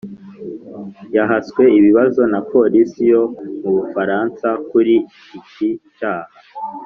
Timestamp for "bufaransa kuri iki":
3.75-5.69